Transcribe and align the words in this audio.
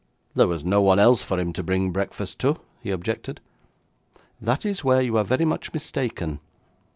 'There 0.33 0.47
was 0.47 0.63
no 0.65 0.81
one 0.81 0.97
else 0.97 1.21
for 1.21 1.37
him 1.39 1.53
to 1.53 1.61
bring 1.61 1.91
breakfast 1.91 2.39
to,' 2.39 2.57
he 2.79 2.89
objected. 2.89 3.39
'That 4.41 4.65
is 4.65 4.83
where 4.83 4.99
you 4.99 5.15
are 5.15 5.23
very 5.23 5.45
much 5.45 5.71
mistaken. 5.73 6.39